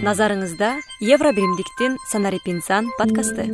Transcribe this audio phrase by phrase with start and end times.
[0.00, 3.50] назарыңызда евро биримдиктин санарип инсан подкасты.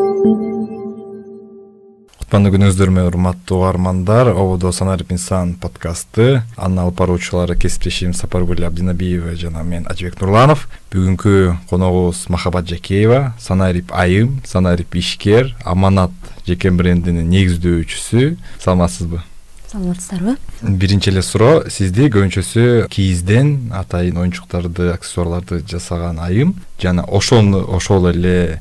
[2.21, 6.43] Кутмандуу күнүңүздөр менен урматтуу угармандар ободо санарип инсан подкасты.
[6.55, 10.69] Анын алып баруучулары кесиптешим сапаргүл абдинабиева жана мен ажыбек нурланов.
[10.95, 16.13] Бүгүнкү коногубуз махабат жакеева санарип айым санарип ишкер аманат
[16.47, 18.37] жеке брендинин негиздөөчүсү.
[18.63, 19.23] Саламатсызбы
[19.77, 21.69] саламатсыздарбы биринчи эле суроо.
[21.69, 28.61] Сизди көбүнчөсү кийизден атайын оюнчуктарды аксессуарларды жасаган айым жана ошону ошол эле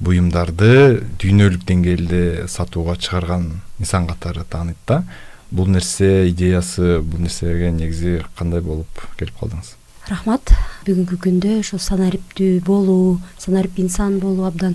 [0.00, 5.04] буюмдарды дүйнөлүк деңгээлде сатууга чыгарган инсан катары тааныйт да.
[5.50, 9.76] Бул нерсе идеясы бул нерсеге негизи кандай болуп келип калдыңыз?
[10.08, 10.52] Рахмат.
[10.84, 14.74] Бүгүнкү күндө ошо санариптүү болуу санарип инсан болуу абдан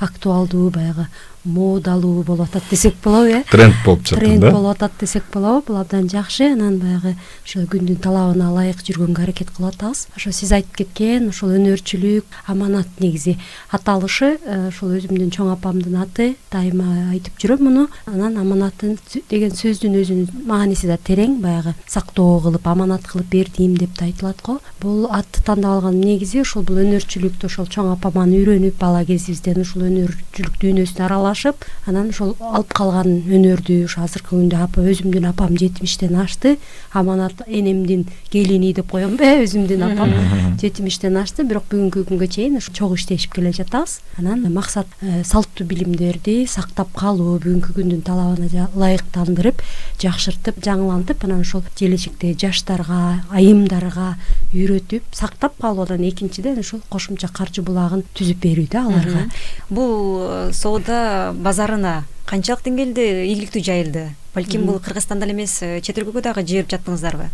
[0.00, 1.06] актуалдуу баягы
[1.46, 3.44] модалуу болуп атат десек болобу э?
[3.50, 6.52] Тренд болуп жатат тренд болуп атат десек болобу бул абдан жакшы.
[6.52, 7.14] Анан баягы
[7.44, 10.06] ошо күндүн талабына ылайык жүргөнгө аракет кылып атабыз.
[10.16, 13.36] Ошо сиз айтып кеткен ушул өнөрчүлүк аманат негизи
[13.70, 16.34] аталышы э, ошол өзүмдүн чоң апамдын аты.
[16.52, 17.86] Дайыма айтып жүрөм муну.
[18.06, 18.98] Анан аманатын
[19.30, 24.42] деген сөздүн өзүнүн мааниси да терең баягы сактоо кылып аманат кылып бердим деп да айтылат
[24.42, 24.58] го.
[24.80, 29.86] Бул атты тандап алгандын негизи ушул бул өнөрчүлүктү ошол чоң апаман үйрөнүп бала кезибизден ушул
[29.86, 31.35] өнөрчүлүк дүйнөсүнө аралашып
[31.86, 36.56] анан ошол алып калган өнөрдү ушу азыркы күндө апа өзүмдүн апам жетимиштен ашты
[36.92, 40.12] аманат энемдин келини деп коембу э өзүмдүн апам.
[40.60, 44.00] Жетимиштен ашты бирок бүгүнкү күнгө чейин ушу чогуу иштешип келе жатабыз.
[44.18, 49.62] Анан максат э, салттуу билимдерди сактап калуу бүгүнкү күндүн талабына ылайыктандырып
[50.02, 54.14] жакшыртып жаңылантып анан ошол келечектеги жаштарга айымдарга
[54.54, 59.26] үйрөтүп сактап калуу анан экинчиден ушул кошумча каржы булагын түзүп берүү да аларга.
[59.70, 61.96] Бул э, соода базарына
[62.30, 64.06] канчалык деңгээлде ийгиликтүү жайылды
[64.36, 67.30] балким бул кыргызстанда эле эмес э, чет өлкөгө дагы жиберип жаттыңыздарбы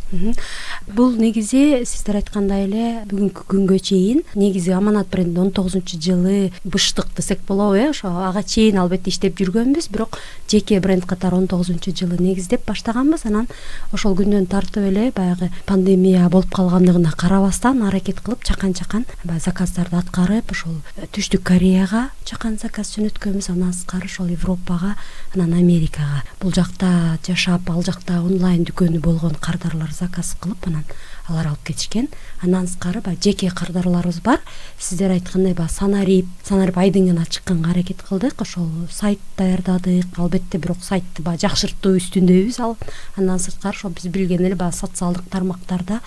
[0.89, 7.08] бул негизи сиздер айткандай эле бүгүнкү күнгө чейин негизи аманат бренди он тогузунчу жылы быштык
[7.17, 9.89] десек болобу э ошо ага чейин албетте иштеп жүргөнбүз.
[9.91, 13.27] Бирок жеке бренд катары он тогузунчу жылы негиздеп баштаганбыз.
[13.27, 13.48] Анан
[13.92, 19.96] ошол күндөн тартып эле баягы пандемия болуп калгандыгына карабастан аракет кылып чакан чакан баягы заказдарды
[19.96, 23.51] аткарып ошол э, түштүк кореяга чакан заказ жөнөткөнбүз.
[23.51, 24.96] Андан сырткары ошол европага
[25.34, 26.23] анан америкага.
[26.40, 26.92] Бул жакта
[27.27, 30.85] жашап ал жакта онлайн дүкөнү болгон кардарлар заказ кылып анан
[31.29, 32.08] алар алып кетишкен.
[32.42, 34.41] Андан сырткары баягы жеке кардарларыбыз бар.
[34.79, 38.41] Сиздер айткандай баягы санарип санарип айдыңына чыкканга аракет кылдык.
[38.42, 40.19] Ошол сайт даярдадык.
[40.19, 42.77] Албетте бирок сайтты баягы жакшыртуу үстүндөбүз ал
[43.17, 46.01] андан сырткары ошол биз билген эле баягы социалдык тармактарда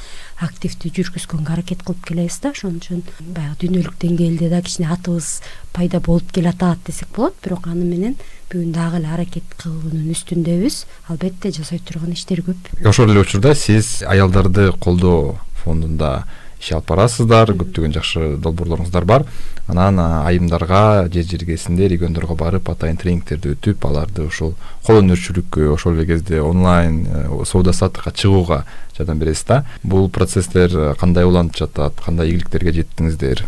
[0.44, 2.52] активдүү жүргүзгөнгө аракет кылып келебиз да.
[2.52, 5.40] Ошон үчүн баягы дүйнөлүк деңгээлде да кичине атыбыз
[5.72, 7.40] пайда болуп келатат десек болот.
[7.44, 8.20] Бирок аны менен
[8.52, 10.65] бүгүн дагы эле аракет кылуунун үстүндөбүз
[11.08, 12.72] албетте жасай турган иштер көп.
[12.86, 16.26] Ошол эле учурда сиз аялдарды колдоо фондунда
[16.62, 17.52] иш алып барасыздар.
[17.54, 19.26] Көптөгөн жакшы долбоорлоруңуздар бар.
[19.68, 24.54] Анан айымдарга жер жергесинде региондорго барып атайын тренингтерди өтүп аларды ушул
[24.86, 28.64] кол өнөрчүлүккө ошол эле кезде онлайн э, соода саттыкка чыгууга
[28.98, 29.66] жардам бересиз да?
[29.84, 33.46] Бул процесстер кандай уланып жатат кандай ийгиликтерге жеттиңиздер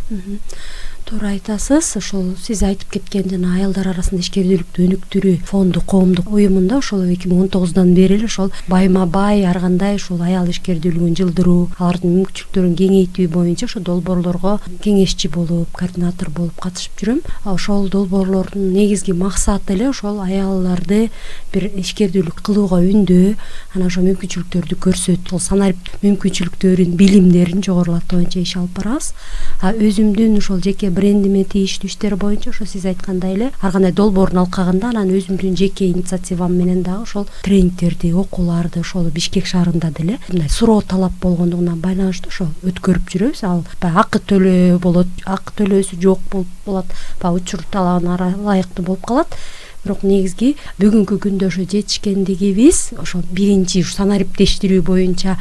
[1.08, 1.96] туура айтасыз?
[1.98, 7.46] Ошол сиз айтып кеткен жана аялдар арасында ишкердүүлүктү өнүктүрүү фонду коомдук уюмунда ошол эки миң
[7.46, 12.76] он тогуздан бери эле ошол байма бай ар кандай ушул аял ишкердүүлүгүн жылдыруу алардын мүмкүнчүлүктөрүн
[12.82, 17.24] кеңейтүү боюнча ошо долбоорлорго кеңешчи болуп координатор болуп катышып жүрөм.
[17.46, 21.08] Ошол долбоорлордун негизги максаты эле ошол аялларды
[21.54, 23.36] бир ишкердүүлүк кылууга үндөө
[23.76, 29.14] анан ошол мүмкүнчүлүктөрдү көрсөтүп ошол санарип мүмкүнчүлүктөрүн билимдерин жогорулатуу боюнча иш алып барабыз.
[29.64, 34.90] Өзүмдүн ошол жеке брендиме тийиштүү иштер боюнча ошо сиз айткандай эле ар кандай долбоорун алкаганда
[34.90, 40.82] анан өзүмдүн жеке инициативам менен дагы ошол тренингтерди окууларды ошол бишкек шаарында деле мындай суроо
[40.82, 43.44] талап болгондугуна байланыштуу ошол өткөрүп жүрөбүз.
[43.46, 49.06] Ал баягы акы төлөө болот акы төлөөсү жок болуп болот баягы учур талабына ылайыктуу болуп
[49.06, 49.38] калат.
[49.84, 55.38] Бирок негизги бүгүнкү күндө ошо жетишкендигибиз ошол биринчи санариптештирүү боюнча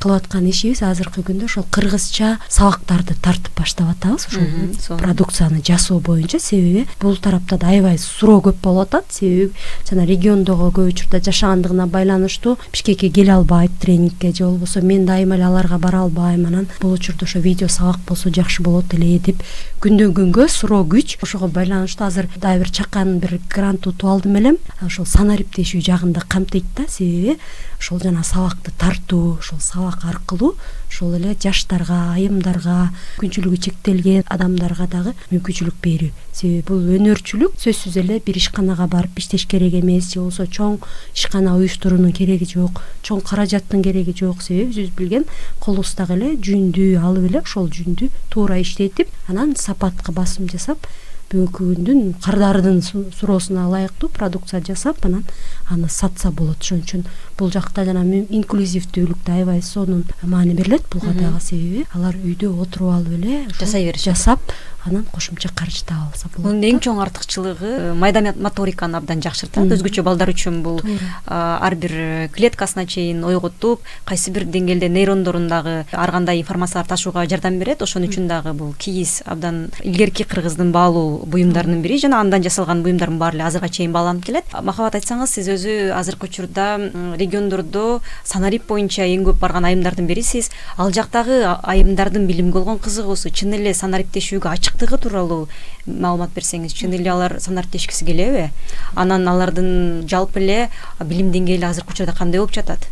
[0.00, 0.82] кылып аткан ишибиз.
[0.82, 4.26] Азыркы күндө ошол кыргызча сабактарды тартып баштап атабыз.
[4.30, 9.12] Ошол продукцияны жасоо боюнча себеби бул тарапта да аябай суроо көп болуп атат.
[9.12, 9.52] Себеби
[9.88, 15.46] жана региондогу көп учурда жашагандыгына байланыштуу бишкекке келе албайт тренингке же болбосо мен дайыма эле
[15.46, 19.42] аларга бара албайм анан бул учурда ошо видео сабак болсо жакшы болот эле деп
[19.82, 22.06] күндөн күнгө суроо күч ошого байланыштуу.
[22.06, 24.58] Азыр дагы бир чакан бир грант утуп алдым элем.
[24.82, 26.86] Ошол санариптешүү жагын да камтыйт да.
[26.88, 27.38] Себеби
[27.78, 30.56] ошол жана сабакты тартуу ошол сабак аркылуу
[30.90, 36.10] ошол эле жаштарга айымдарга мүмкүнчүлүгү чектелген адамдарга дагы мүмкүнчүлүк берүү.
[36.32, 40.78] Себеби бул өнөрчүлүк сөзсүз эле бир ишканага барып иштеш керек эмес же болбосо чоң
[41.14, 44.42] ишкана уюштуруунун кереги жок чоң каражаттын кереги жок.
[44.42, 45.28] Себеби өзүбүз билген
[45.62, 50.90] колубуздагы эле жүндү алып эле ошол жүндү туура иштетип анан сапатка басым жасап
[51.28, 55.26] бүгүнкү күндүн кардардын суроосуна ылайыктуу продукция жасап анан
[55.68, 56.60] аны сатса болот.
[56.60, 57.04] Ошон үчүн
[57.38, 60.88] бул жакта жана инклюзивдүүлүктө аябай сонун маани берилет.
[60.90, 64.08] Буга дагы себеби алар үйдө отуруп алып эле жасай беришет.
[64.08, 64.40] жасап
[64.86, 70.04] анан кошумча каржы таап алса болот мунун эң чоң артыкчылыгы майда моториканы абдан жакшыртат өзгөчө
[70.06, 70.80] балдар үчүн бул
[71.26, 77.26] ар бир э, клеткасына чейин ойготуп кайсы бир деңгээлде нейрондорун дагы ар кандай информацияларды ташууга
[77.28, 77.82] жардам берет.
[77.82, 83.18] Ошон үчүн дагы бул кийиз абдан илгерки кыргыздын баалуу буюмдарынын бири жана андан жасалган буюмдардын
[83.18, 84.54] баары эле азыркыга чейин бааланып келет.
[84.62, 86.78] Махабат айтсаңыз сиз өзү азыркы учурда
[87.18, 93.56] региондордо санарип боюнча эң көп барган айымдардын бирисиз ал жактагы айымдардын билимге болгон кызыгуусу чын
[93.58, 95.48] эле санариптешүүгө ачыктыгы тууралуу
[95.86, 98.48] маалымат берсеңиз чын эле алар санариптешкиси келеби
[98.94, 100.60] анан алардын жалпы эле
[101.02, 102.86] билим деңгээли азыркы учурда кандай болуп жатат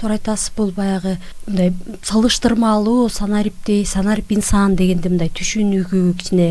[0.00, 1.16] туура айтасыз бул баягы
[1.46, 1.72] мындай
[2.02, 6.48] салыштырмалуу санариптей санарип инсан дегенде мындай түшүнүгү кичине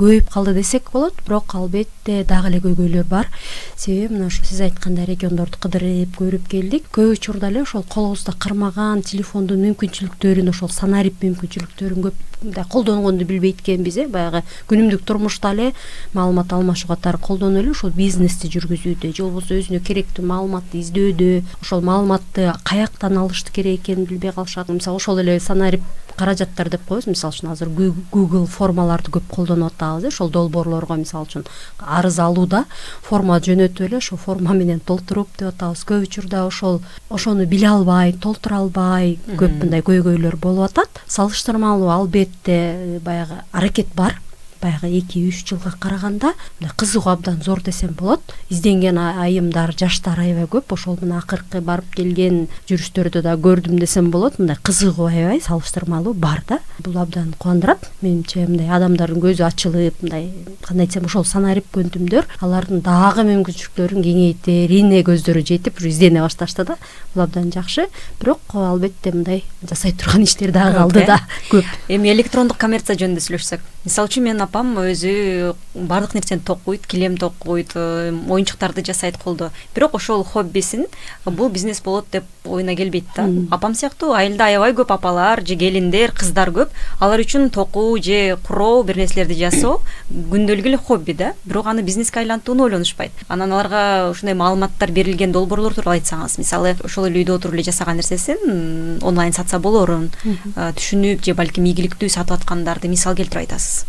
[0.00, 1.14] көбөйүп калды десек болот.
[1.26, 3.30] Бирок албетте дагы эле көйгөйлөр бар.
[3.76, 6.88] Себеби мына ушу сиз айткандай региондорду кыдырып көрүп келдик.
[6.92, 13.60] Көп учурда эле ошол колубузда кырмаган телефондун мүмкүнчүлүктөрүн ошол санарип мүмкүнчүлүктөрүн көп мындай колдонгонду билбейт
[13.60, 15.72] экенбиз э баягы күнүмдүк турмушта эле
[16.12, 21.30] маалымат алмашуу катары колдонуп эле ошол бизнести жүргүзүүдө же болбосо өзүнө керектүү маалыматты издөөдө
[21.62, 24.68] ошол маалыматты каяктан алышты керек экенин билбей калышат.
[24.68, 25.82] Мисалы ошол эле санарип
[26.16, 27.06] каражаттар деп коебуз.
[27.06, 31.46] Мисалы үчүн азыр гуgл формаларды көп колдонуп атабыз э ошол долбоорлорго мисалы үчүн
[31.78, 32.64] арыз алууда
[33.02, 35.84] форма жөнөтүп эле ошол форма менен толтуруп деп атабыз.
[35.84, 41.02] Көп учурда ошол ошону биле албай толтура албай көп мындай көйгөйлөр болуп атат.
[41.06, 44.20] Салыштырмалуу албетте баягы аракет бар
[44.60, 48.20] баягы эки үч жылга караганда мындай кызыгуу абдан зор десем болот.
[48.50, 50.72] Изденген айымдар жаштар аябай көп.
[50.72, 54.38] Ошол мына акыркы барып келген жүрүштөрдө да көрдүм десем болот.
[54.38, 56.60] Мындай кызыгуу аябай салыштырмалуу бар да.
[56.78, 57.90] Бул абдан кубандырат.
[58.02, 60.30] Менимче мындай адамдардын көзү ачылып мындай
[60.66, 66.64] кандай десем ошол санарип көндүмдөр алардын дагы мүмкүнчүлүктөрүн кеңейтер ийне көздөрү жетип уже издене башташты
[66.64, 66.76] да.
[67.14, 67.88] Бул абдан жакшы.
[68.20, 71.20] Бирок албетте мындай жасай турган иштер дагы калды да
[71.50, 71.64] көп.
[71.88, 73.64] Эми электрондук коммерция жөнүндө сүйлөшсөк.
[73.86, 79.50] Мисалы үчүн менин апам өзү баардык нерсени токуйт килем токуйт э, оюнчуктарды жасайт колдо.
[79.74, 80.86] Бирок ошол хоббисин
[81.24, 83.28] бул бизнес болот деп оюна келбейт да.
[83.50, 86.70] Апам сыяктуу айылда аябай көп апалар же келиндер кыздар көп.
[87.00, 91.34] Алар үчүн токуу же куроо бир нерселерди жасоо күндөлүк эле хобби да.
[91.44, 93.12] Бирок аны бизнеске айлантууну ойлонушпайт.
[93.28, 97.98] Анан аларга ушундай маалыматтар берилген долбоорлор тууралуу айтсаңыз мисалы ошол эле үйдө отуруп эле жасаган
[98.00, 103.84] нерсесин онлайн сатса болоорун э, түшүнүп же балким ийгиликтүү сатып аткандарды мисал келтирип айтасыз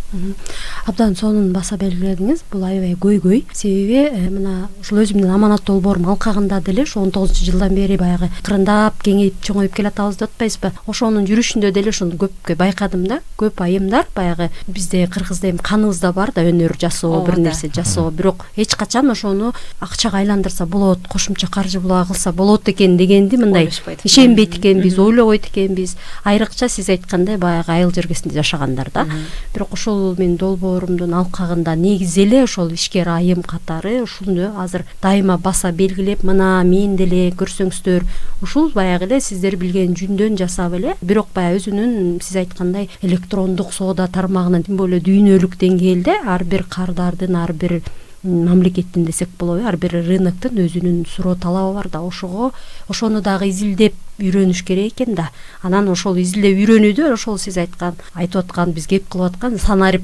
[0.85, 2.43] абдан сонун баса белгиледиңиз.
[2.51, 3.43] Бул аябай көйгөй.
[3.53, 8.29] Себеби э, мына ушул өзүмдүн аманат долбоорум алкагында деле ушу он тогузунчу жылдан бери баягы
[8.43, 13.19] кырындап кеңейип чоңоюп келатабыз деп атпайбызбы ошонун жүрүшүндө деле ошону көпкө байкадым да.
[13.37, 18.11] Көп айымдар баягы бизде кыргызда эми каныбызда бар да өнөр жасоо бир нерсе жасоо.
[18.11, 23.67] Бирок эч качан ошону акчага айландырса болот кошумча каржы булагы кылса болот экен дегенди мындай
[24.03, 29.05] ишенбейт экенбиз ойлобойт экенбиз айрыкча сиз айткандай баягы айыл жеркесинде жашагандар да.
[29.53, 35.71] Бирок ошол менин долбоорумдун алкагында негизи эле ошол ишкер айым катары ушуну азыр дайыма баса
[35.71, 38.07] белгилеп мына мен деле көрсөңүздөр
[38.47, 44.07] ушул баягы эле сиздер билген жүндөн жасап эле бирок баягы өзүнүн сиз айткандай электрондук соода
[44.07, 47.81] тармагынын тем более дүйнөлүк деңгээлде ар бир кардардын ар бир
[48.27, 52.01] мамлекеттин десек болобу ар бир рыноктун өзүнүн суроо талабы бар да.
[52.01, 52.51] Ошого
[52.87, 55.29] ошону дагы изилдеп үйрөнүш керек экен да.
[55.61, 60.03] Анан ошол изилдеп үйрөнүүдө ошол сиз айткан айтып аткан биз кеп кылып аткан санарип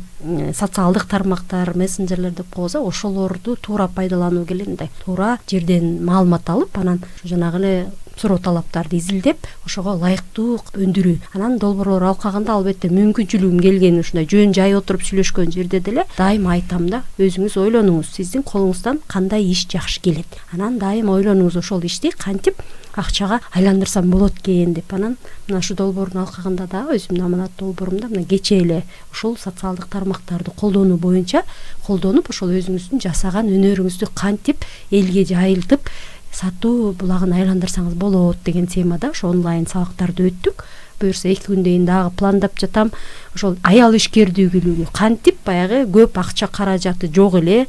[0.55, 4.89] социалдык тармактар мессенджерлер деп коебуз э ошолорду туура пайдалануу керек мындай.
[5.05, 11.17] Туура жерден маалымат алып анан жанагы эле суроо талаптарды изилдеп ошого ылайыктуу өндүрүү.
[11.33, 16.89] Анан долбоорлор алкагында албетте мүмкүнчүлүгүм келген ушундай жөн жай отуруп сүйлөшкөн жерде деле дайыма айтам
[16.89, 18.13] да өзүңүз ойлонуңуз.
[18.13, 20.39] Сиздин колуңуздан кандай иш жакшы келет?
[20.53, 22.61] Анан дайыма ойлонуңуз ошол ишти кантип
[22.95, 24.93] акчага айландырсам болот экен деп.
[24.93, 25.17] Анан
[25.47, 30.97] мына ушул долбоордун алкагында дагы өзүмдүн аманат долбоорумда мына кечээ эле ушул социалдык тармактарды колдонуу
[30.97, 31.43] боюнча
[31.87, 35.89] колдонуп ошол өзүңүздүн жасаган өнөрүңүздү кантип элге жайылтып
[36.33, 40.65] сатуу булагын айландырсаңыз болот деген темада ошо онлайн сабактарды өттүк.
[40.99, 42.91] Буюрса эки күндөн кийин дагы пландап жатам.
[43.35, 47.67] Ошол аял ишкердүүлүгү кантип баягы көп акча каражаты жок эле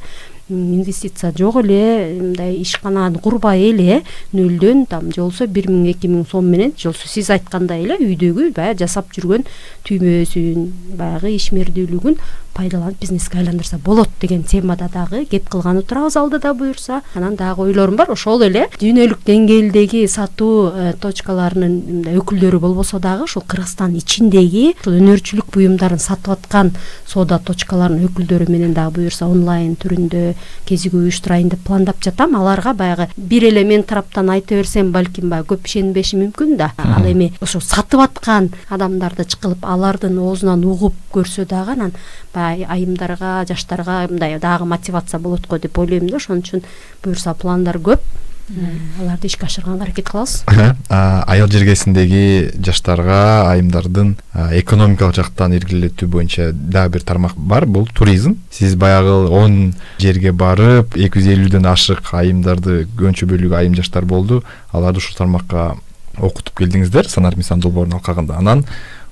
[0.49, 6.27] инвестиция жок эле мындай ишкананы курбай эле нөлдөн там же болбосо бир миң эки миң
[6.29, 9.47] сом менен же болбосо сиз айткандай эле үйдөгү баягы жасап жүргөн
[9.89, 10.67] түймөсүн
[10.99, 12.19] баягы ишмердүүлүгүн
[12.55, 17.97] пайдаланып бизнеске айландырса болот деген темада дагы кеп кылган отурабыз алдыда буюрса анан дагы ойлорум
[17.99, 18.11] бар.
[18.11, 24.99] Ошол эле дүйнөлүк деңгээлдеги сатуу э, точкаларынын мындай өкүлдөрү болбосо дагы ушул кыргызстандын ичиндеги ушул
[25.01, 26.71] өнөрчүлүк буюмдарын сатып аткан
[27.05, 30.23] соода точкаларынын өкүлдөрү менен дагы буюрса онлайн түрүндө
[30.69, 32.35] кезигүү уюштурайын деп пландап жатам.
[32.39, 36.71] Аларга баягы бир эле мен тараптан айта берсем балким баягы көп ишенбеши мүмкүн да.
[36.77, 41.93] Ал эми ошо сатып аткан адамдарды чкылып алардын оозунан угуп көрсө дагы анан
[42.35, 46.17] баягы айымдарга жаштарга мындай дагы мотивация болот го деп ойлойм да.
[46.19, 46.63] Ошон үчүн
[47.03, 48.03] буюрса пландар көп.
[49.01, 50.43] Аларды ишке ашырганга аракет кылабыз
[50.85, 54.11] айыл жергесиндеги жаштарга айымдардын
[54.59, 57.65] экономикалык жактан илгерилетүү боюнча дагы бир тармак бар.
[57.65, 58.37] Бул туризм.
[58.51, 64.43] Сиз баягы он жерге барып эки жүз элүүдөн ашык айымдарды көбүнчө бөлүгү айым жаштар болду.
[64.71, 65.71] Аларды ушул тармакка
[66.19, 67.09] окутуп келдиңиздер.
[67.09, 68.37] Санар мисан долбоорунун алкагында.
[68.37, 68.61] Анан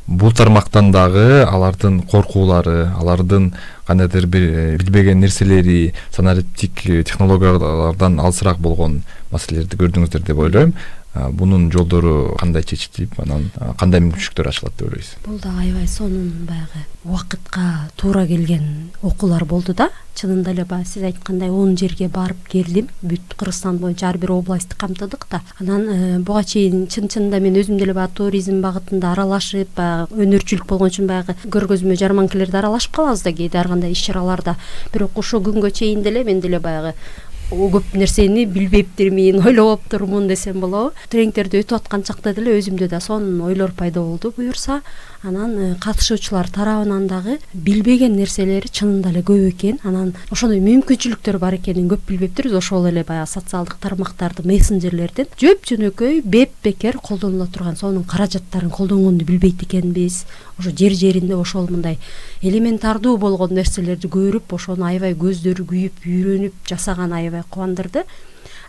[0.08, 3.54] бул тармактан дагы алардын коркуулары алардын
[3.88, 10.74] кандайдыр бир э, билбеген нерселери санариптик э, технологиялардан алысыраак болгон маселелерди көрдүңүздөр деп ойлойм
[11.14, 15.18] бунун жолдору кандай чечилип анан кандай мүмкүнчүлүктөр ачылат деп ойлойсуз?
[15.28, 19.90] Бул дагы аябай сонун баягы убакытка туура келген окуулар болду да.
[20.16, 22.90] Чынында эле баягы сиз айткандай он жерге барып келдим.
[23.02, 25.42] Бүт кыргызстан боюнча ар бир областты камтыдык да.
[25.60, 30.66] Анан э, буга чейин чын чынында мен өзүм деле баягы туризм багытында аралашып баягы өнөрчүлүк
[30.70, 34.56] болгон үчүн баягы көргөзмө жарманкелерде аралашып калабыз да кээде ар кандай иш чараларда
[34.94, 36.94] бирок ушул күнгө чейин деле мен деле баягы
[37.54, 40.94] көп нерсени билбептирмин ойлобоптурмун десем болобу.
[41.10, 44.34] Тренингтерди өтүп аткан чакта деле өзүмдө да сонун ойлор пайда болду.
[44.36, 44.82] Буюрса
[45.24, 49.80] анан э, катышуучулар тарабынан дагы билбеген нерселери чынында эле көп экен.
[49.88, 56.20] Анан ошондой мүмкүнчүлүктөр бар экенин көп билбептирбиз ошол эле баягы социалдык тармактарды мессенджерлердин жөп жөнөкөй
[56.26, 57.78] беп бекер колдонула турган.
[57.78, 60.26] Сонун каражаттарын колдонгонду билбейт экенбиз.
[60.60, 62.00] Ошо жер жеринде ошол мындай
[62.42, 68.04] элементардуу болгон нерселерди көрүп ошону аябай көздөрү күйүп үйрөнүп жасаган аябай кубандырды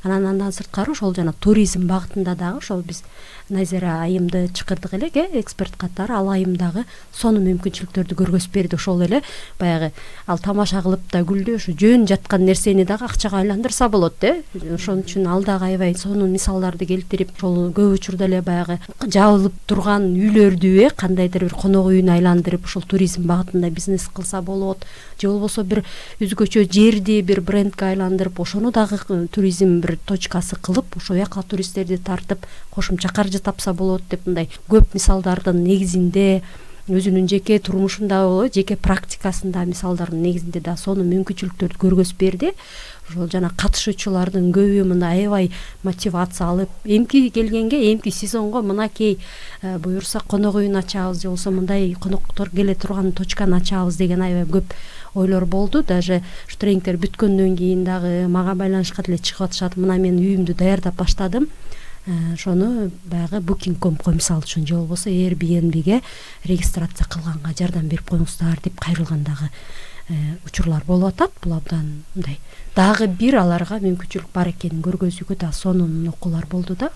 [0.05, 3.03] анан андан сырткары ошол жана туризм багытында дагы ошол биз
[3.51, 8.77] назира айымды чакырдык элек э эксперт катары ал айым дагы сонун мүмкүнчүлүктөрдү көргөзүп берди.
[8.77, 9.23] Ошол эле
[9.59, 9.93] баягы
[10.27, 14.43] ал тамаша кылып да күлдү ошо жөн жаткан нерсени дагы акчага айландырса болот э.
[14.73, 20.15] Ошон үчүн ал дагы аябай сонун мисалдарды келтирип ошол көп учурда эле баягы жабылып турган
[20.17, 24.87] үйлөрдү э кандайдыр бир конок үйүнө айландырып ушул туризм багытында бизнес кылса болот
[25.21, 25.85] же болбосо бир
[26.21, 32.47] өзгөчө жерди бир брендке айландырып ошону дагы туризм бир точкасы кылып ошол жака туристтерди тартып
[32.71, 36.43] кошумча каржы тапса болот деп мындай көп мисалдардын негизинде
[36.85, 42.51] өзүнүн жеке турмушунда болобу жеке практикасында мисалдардын негизинде дагы сонун мүмкүнчүлүктөрдү көргөзүп берди.
[43.09, 45.49] Ошол жана катышуучулардын көбү мындай аябай
[45.83, 49.19] мотивация алып эмки келгенге эмки сезонго мынакей
[49.63, 54.45] э, буюрса конок үйүн ачабыз же болбосо мындай коноктор келе турган точканы ачабыз деген аябай
[54.45, 54.77] көп
[55.15, 55.83] ойлор болду.
[55.83, 59.77] Даже ушу тренингтер бүткөндөн кийин дагы мага байланышка деле чыгып атышат.
[59.77, 61.49] Мына мен үйүмдү даярдап баштадым.
[62.07, 66.03] Э, ошону баягы букинг комко мисалы үчүн же болбосо эйр bnbге
[66.45, 69.49] регистрация кылганга жардам берип коюңуздар деп кайрылган дагы
[70.11, 71.33] э, учурлар болуп атат.
[71.43, 72.39] Бул абдан мындай
[72.75, 76.91] дагы бир аларга мүмкүнчүлүк бар экенин көргөзүүгө дагы сонун окуулар болду да.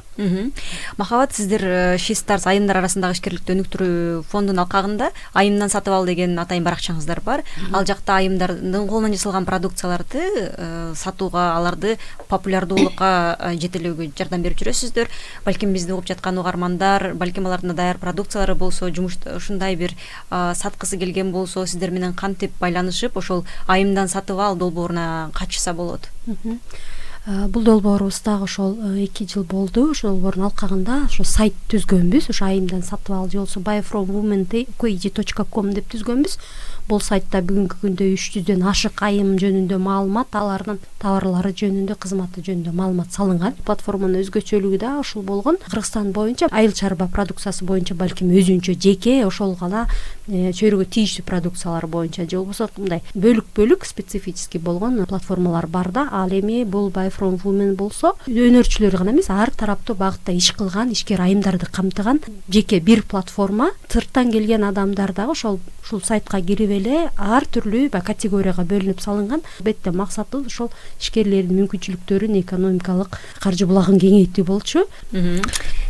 [0.99, 1.63] Махабат сиздер
[1.99, 7.23] she э, starс айымдар арасындагы ишкерликти өнүктүрүү фондунун алкагында айымдан сатып ал деген атайын баракчаңыздар
[7.23, 7.45] бар.
[7.73, 15.07] Ал жакта айымдардын колунан жасалган продукцияларды э, сатууга аларды популярдуулукка э, жетелөөгө жардам берип жүрөсүздөр.
[15.47, 19.95] Балким бизди угуп жаткан угармандар балким алардын да даяр продукциялары болсо жумуш ушундай бир
[20.31, 26.09] саткысы келген болсо сиздер менен кантип байланышып ошол айымдан сатып ал долбооруна катышса болот.
[27.27, 29.91] Бул долбоорубуз дагы ошол э, эки жыл болду.
[29.91, 32.31] Ошол долбоордун алкагында ошо сайт түзгөнбүз.
[32.33, 36.39] Ошо айымдан сатып ал же болбосо buy from women kg точка ком деп түзгөнбүз
[36.89, 42.73] бул сайтта бүгүнкү күндө үч жүздөн ашык айым жөнүндө маалымат алардын товарлары жөнүндө кызматы жөнүндө
[42.75, 43.57] маалымат салынган.
[43.67, 45.59] Платформанын өзгөчөлүгү дагы ушул болгон.
[45.69, 49.87] Кыргызстан боюнча айыл чарба продукциясы боюнча балким өзүнчө жеке ошол гана
[50.29, 56.09] э, чөйрөгө тийиштүү продукциялар боюнча же болбосо мындай бөлүк бөлүк специфический болгон платформалар бар да.
[56.11, 61.67] Ал эми бул women болсо өнөрчүлөр гана эмес ар тараптуу багытта иш кылган ишкер айымдарды
[61.67, 63.71] камтыган жеке бир платформа.
[63.89, 69.43] Сырттан келген адамдар дагы ошол ушул сайтка кирип эле ар түрлүү баягы категорияга бөлүнүп салынган.
[69.61, 70.71] Албетте максаты ошол
[71.01, 74.87] ишкерлердин мүмкүнчүлүктөрүн экономикалык каржы булагын кеңейтүү болчу.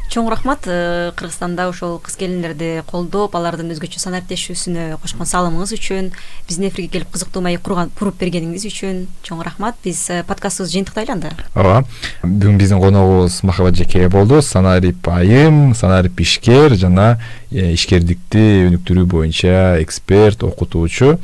[0.09, 6.09] Чоң рахмат э, кыргызстанда ошол кыз келиндерди колдоп алардын өзгөчө санариптешүүсүнө кошкон салымыңыз үчүн
[6.49, 9.77] биздин эфирге келип кызыктуу маек куруп бергениңиз үчүн чоң рахмат.
[9.85, 11.83] Биз э, подкастыбызды жыйынтыктайлы анда ооба.
[12.23, 14.41] Бүгүн биздин коногубуз махабат жекебай болду.
[14.41, 17.19] Санарип айым санарип ишкер жана
[17.53, 20.41] э, ишкердикти өнүктүрүү боюнча эксперт
[20.79, 21.19] окутуучу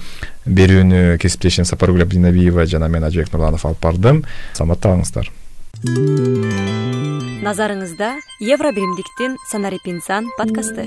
[0.45, 4.25] берүүнү кесиптешим сапаргүл абдинабиева жана мен ажыбек нурланов алып бардым.
[4.55, 5.31] Саламатта калыңыздар
[7.45, 10.87] назарыңызда евробиримдиктин санарип инсан подкасты